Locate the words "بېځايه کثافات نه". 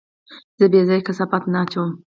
0.71-1.57